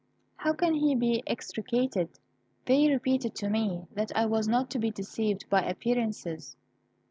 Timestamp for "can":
0.53-0.73